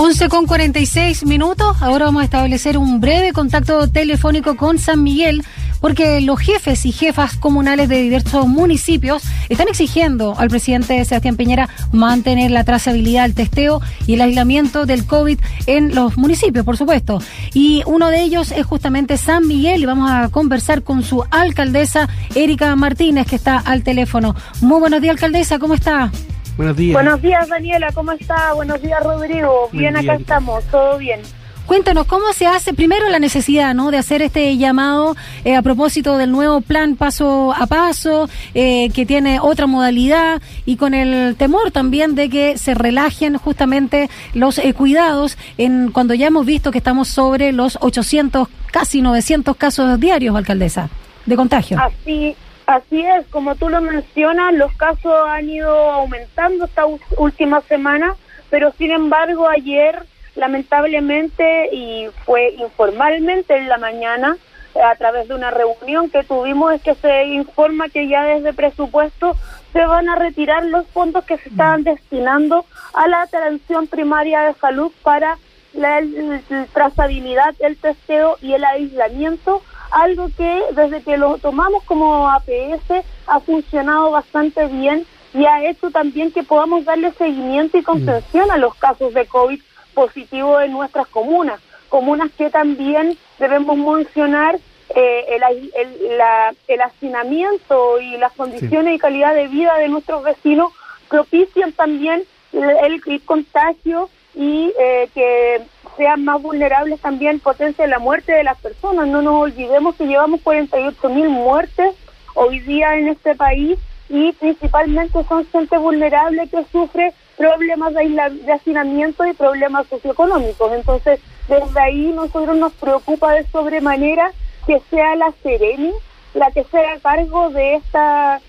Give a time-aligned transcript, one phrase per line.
[0.00, 1.76] 11 con 46 minutos.
[1.80, 5.42] Ahora vamos a establecer un breve contacto telefónico con San Miguel,
[5.80, 11.68] porque los jefes y jefas comunales de diversos municipios están exigiendo al presidente Sebastián Piñera
[11.90, 17.20] mantener la trazabilidad, el testeo y el aislamiento del COVID en los municipios, por supuesto.
[17.52, 22.08] Y uno de ellos es justamente San Miguel y vamos a conversar con su alcaldesa,
[22.36, 24.36] Erika Martínez, que está al teléfono.
[24.60, 26.12] Muy buenos días, alcaldesa, ¿cómo está?
[26.58, 26.94] Buenos días.
[26.94, 28.52] Buenos días, Daniela, ¿cómo está?
[28.52, 29.68] Buenos días, Rodrigo.
[29.70, 31.20] Bien, acá estamos, todo bien.
[31.66, 33.92] Cuéntanos, ¿cómo se hace primero la necesidad ¿no?
[33.92, 39.06] de hacer este llamado eh, a propósito del nuevo plan paso a paso, eh, que
[39.06, 44.74] tiene otra modalidad y con el temor también de que se relajen justamente los eh,
[44.74, 50.34] cuidados en cuando ya hemos visto que estamos sobre los 800, casi 900 casos diarios,
[50.34, 50.90] alcaldesa,
[51.24, 51.78] de contagio?
[51.78, 52.34] Así,
[52.68, 56.84] Así es, como tú lo mencionas, los casos han ido aumentando esta
[57.16, 58.14] última semana,
[58.50, 60.04] pero sin embargo ayer
[60.34, 64.36] lamentablemente y fue informalmente en la mañana
[64.84, 69.34] a través de una reunión que tuvimos es que se informa que ya desde presupuesto
[69.72, 74.52] se van a retirar los fondos que se estaban destinando a la atención primaria de
[74.52, 75.38] salud para
[75.72, 82.28] la, la trazabilidad, el testeo y el aislamiento algo que desde que lo tomamos como
[82.28, 88.50] APS ha funcionado bastante bien y ha hecho también que podamos darle seguimiento y contención
[88.50, 89.60] a los casos de COVID
[89.94, 94.58] positivo en nuestras comunas, comunas que también debemos mencionar
[94.94, 100.22] eh, el, el, la, el hacinamiento y las condiciones y calidad de vida de nuestros
[100.24, 100.72] vecinos
[101.08, 105.62] propician también el, el contagio y eh, que
[105.96, 109.08] sean más vulnerables también potencia la muerte de las personas.
[109.08, 111.94] No nos olvidemos que llevamos 48 mil muertes
[112.34, 118.08] hoy día en este país y principalmente son gente vulnerable que sufre problemas de,
[118.44, 120.72] de hacinamiento y problemas socioeconómicos.
[120.72, 124.32] Entonces, desde ahí nosotros nos preocupa de sobremanera
[124.66, 125.92] que sea la Sereni
[126.34, 128.40] la que sea a cargo de esta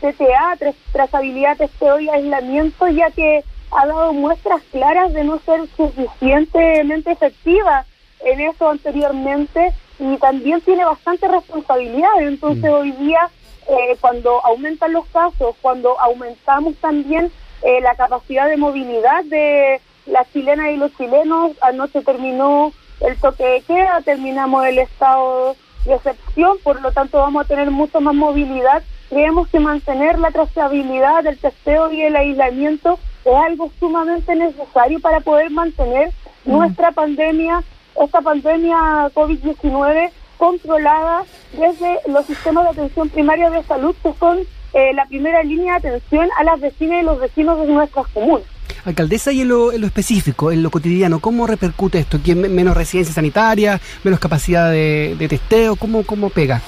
[0.00, 0.58] TTA,
[0.92, 7.84] trazabilidad, testeo y aislamiento, ya que ha dado muestras claras de no ser suficientemente efectiva
[8.24, 12.10] en eso anteriormente y también tiene bastante responsabilidad.
[12.20, 12.74] Entonces mm.
[12.74, 13.30] hoy día,
[13.68, 17.30] eh, cuando aumentan los casos, cuando aumentamos también
[17.62, 23.44] eh, la capacidad de movilidad de las chilenas y los chilenos, anoche terminó el toque
[23.44, 28.14] de queda, terminamos el estado de excepción, por lo tanto vamos a tener mucho más
[28.14, 28.82] movilidad.
[29.08, 35.20] Creemos que mantener la trazabilidad del testeo y el aislamiento es algo sumamente necesario para
[35.20, 36.12] poder mantener
[36.44, 36.52] mm.
[36.52, 37.62] nuestra pandemia,
[38.02, 44.38] esta pandemia COVID-19 controlada desde los sistemas de atención primaria de salud que son
[44.74, 48.46] eh, la primera línea de atención a las vecinas y los vecinos de nuestras comunas.
[48.84, 52.18] Alcaldesa, y en lo, específico, en lo cotidiano, ¿cómo repercute esto?
[52.24, 55.76] ¿Quién, ¿Menos residencia sanitaria, menos capacidad de, testeo?
[55.76, 56.60] ¿Cómo, ¿Cómo pega?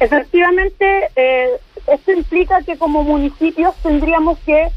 [0.00, 1.48] Efectivamente, eh,
[1.86, 4.68] esto implica que como municipios tendríamos que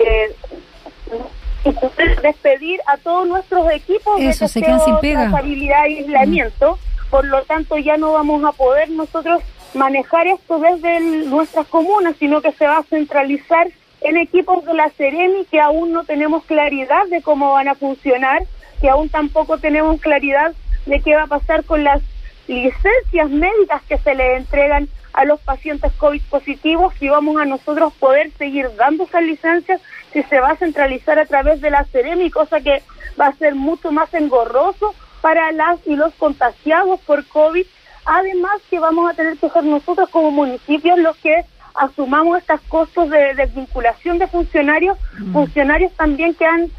[0.00, 0.34] eh,
[2.22, 5.42] despedir a todos nuestros equipos Eso, de se sin pega.
[5.44, 6.78] y aislamiento.
[7.10, 9.42] Por lo tanto, ya no vamos a poder nosotros
[9.74, 13.68] manejar esto desde nuestras comunas, sino que se va a centralizar
[14.00, 18.44] en equipos de la Seremi que aún no tenemos claridad de cómo van a funcionar,
[18.80, 20.52] que aún tampoco tenemos claridad
[20.86, 22.00] de qué va a pasar con las
[22.48, 24.88] licencias médicas que se le entregan
[25.20, 29.78] a los pacientes COVID positivos, si vamos a nosotros poder seguir dando esas licencias,
[30.14, 32.82] si se va a centralizar a través de la Ceremi, cosa que
[33.20, 37.66] va a ser mucho más engorroso para las y los contagiados por COVID.
[38.06, 41.44] Además que vamos a tener que ser nosotros como municipios los que
[41.74, 45.32] asumamos estos costos de desvinculación de funcionarios, mm.
[45.34, 46.70] funcionarios también que han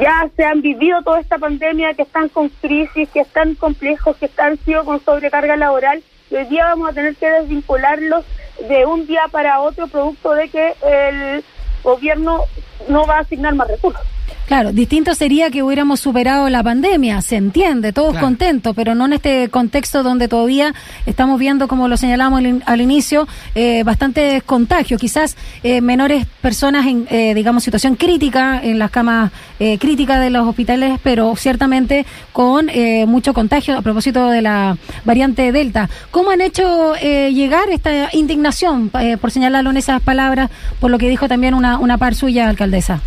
[0.00, 4.26] ya se han vivido toda esta pandemia, que están con crisis, que están complejos, que
[4.26, 8.24] están sido con sobrecarga laboral hoy día vamos a tener que desvincularlos
[8.68, 11.44] de un día para otro producto de que el
[11.82, 12.44] gobierno
[12.88, 14.13] no va a asignar más recursos.
[14.46, 19.14] Claro, distinto sería que hubiéramos superado la pandemia, se entiende, todos contentos, pero no en
[19.14, 20.74] este contexto donde todavía
[21.06, 27.06] estamos viendo, como lo señalamos al, inicio, eh, bastantes contagios, quizás eh, menores personas en,
[27.10, 32.66] eh, digamos, situación crítica, en las camas eh, críticas de los hospitales, pero ciertamente con
[33.06, 35.88] mucho contagio a propósito de la variante Delta.
[36.10, 38.90] ¿Cómo han hecho llegar esta indignación,
[39.20, 43.00] por señalarlo en esas palabras, por lo que dijo también una, una par suya, alcaldesa?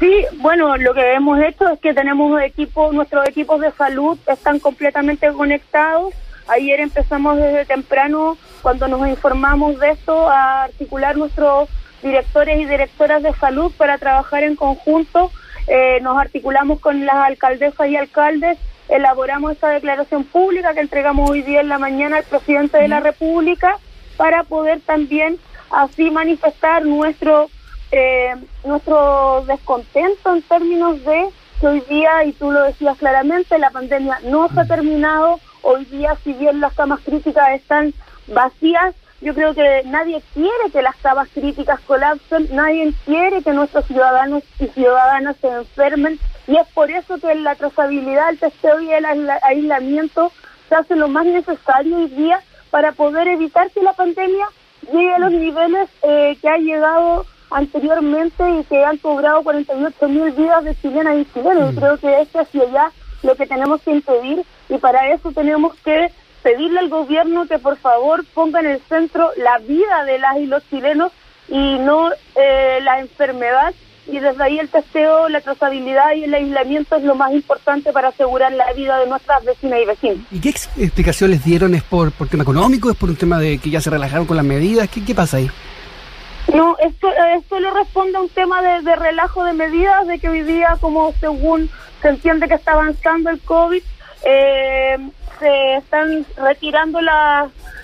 [0.00, 4.58] Sí, bueno, lo que hemos hecho es que tenemos equipos, nuestros equipos de salud están
[4.58, 6.14] completamente conectados.
[6.48, 11.68] Ayer empezamos desde temprano, cuando nos informamos de esto, a articular nuestro
[12.02, 15.30] directores y directoras de salud para trabajar en conjunto.
[15.66, 18.56] Eh, nos articulamos con las alcaldesas y alcaldes,
[18.88, 23.00] elaboramos esa declaración pública que entregamos hoy día en la mañana al presidente de la
[23.00, 23.76] República
[24.16, 25.38] para poder también
[25.70, 27.50] así manifestar nuestro
[27.92, 28.34] eh,
[28.64, 31.28] nuestro descontento en términos de
[31.60, 35.40] que hoy día, y tú lo decías claramente, la pandemia no se ha terminado.
[35.62, 37.92] Hoy día, si bien las camas críticas están
[38.28, 43.84] vacías, yo creo que nadie quiere que las camas críticas colapsen, nadie quiere que nuestros
[43.84, 48.90] ciudadanos y ciudadanas se enfermen, y es por eso que la trazabilidad, el testeo y
[48.90, 49.04] el
[49.42, 50.32] aislamiento
[50.68, 52.40] se hace lo más necesario hoy día
[52.70, 54.46] para poder evitar que la pandemia
[54.90, 60.30] llegue a los niveles eh, que ha llegado anteriormente y que han cobrado 48 mil
[60.32, 61.72] vidas de chilenas y chilenos.
[61.72, 61.76] Mm.
[61.76, 62.92] creo que es hacia allá
[63.22, 66.10] lo que tenemos que impedir y para eso tenemos que
[66.42, 70.46] pedirle al gobierno que por favor ponga en el centro la vida de las y
[70.46, 71.12] los chilenos
[71.48, 73.74] y no eh, la enfermedad
[74.06, 78.08] y desde ahí el testeo, la trazabilidad y el aislamiento es lo más importante para
[78.08, 80.18] asegurar la vida de nuestras vecinas y vecinos.
[80.30, 81.74] ¿Y qué explicación les dieron?
[81.74, 82.90] ¿Es por, por tema económico?
[82.90, 84.88] ¿Es por un tema de que ya se relajaron con las medidas?
[84.88, 85.50] ¿Qué, qué pasa ahí?
[86.54, 90.42] No, esto, esto le responde a un tema de, relajo de medidas, de que hoy
[90.42, 91.70] día, como según
[92.02, 93.82] se entiende que está avanzando el COVID,
[94.24, 94.98] eh,
[95.38, 97.00] se están retirando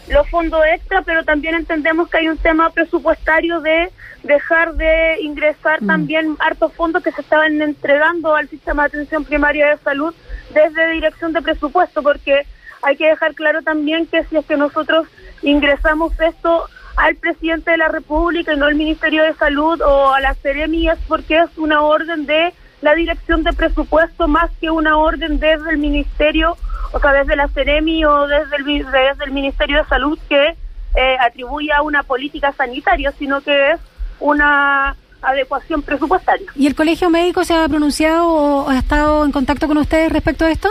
[0.08, 3.90] los fondos extra, pero también entendemos que hay un tema presupuestario de
[4.22, 5.86] dejar de ingresar mm.
[5.86, 10.14] también hartos fondos que se estaban entregando al sistema de atención primaria de salud
[10.52, 12.46] desde dirección de presupuesto, porque
[12.82, 15.06] hay que dejar claro también que si es que nosotros
[15.42, 20.20] ingresamos esto al presidente de la República y no al Ministerio de Salud o a
[20.20, 25.38] las seremías porque es una orden de la dirección de presupuesto más que una orden
[25.38, 26.56] desde el Ministerio,
[26.92, 30.48] o sea, desde la Seremi o desde el, desde el Ministerio de Salud que
[30.96, 33.80] eh, atribuye a una política sanitaria, sino que es
[34.20, 36.46] una adecuación presupuestaria.
[36.54, 40.44] ¿Y el Colegio Médico se ha pronunciado o ha estado en contacto con ustedes respecto
[40.44, 40.68] a esto?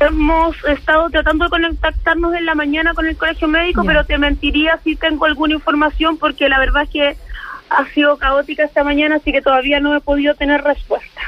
[0.00, 4.78] Hemos estado tratando de contactarnos en la mañana con el colegio médico, pero te mentiría
[4.84, 7.16] si tengo alguna información porque la verdad es que
[7.70, 11.20] ha sido caótica esta mañana, así que todavía no he podido tener respuesta.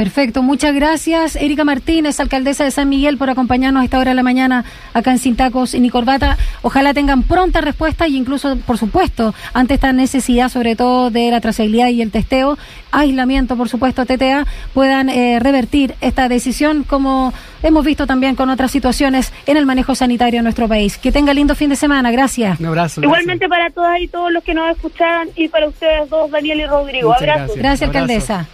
[0.00, 1.36] Perfecto, muchas gracias.
[1.36, 4.64] Erika Martínez, alcaldesa de San Miguel, por acompañarnos a esta hora de la mañana
[4.94, 6.38] acá en Sin Tacos y ni Corbata.
[6.62, 11.42] Ojalá tengan pronta respuesta y incluso, por supuesto, ante esta necesidad, sobre todo de la
[11.42, 12.56] trazabilidad y el testeo,
[12.92, 18.70] aislamiento, por supuesto, TTA, puedan eh, revertir esta decisión, como hemos visto también con otras
[18.70, 20.96] situaciones en el manejo sanitario en nuestro país.
[20.96, 22.10] Que tenga lindo fin de semana.
[22.10, 22.58] Gracias.
[22.58, 23.02] Un abrazo.
[23.02, 26.64] Igualmente para todas y todos los que nos escuchan y para ustedes dos, Daniel y
[26.64, 27.12] Rodrigo.
[27.12, 27.52] Abrazo.
[27.54, 28.48] gracias alcaldesa.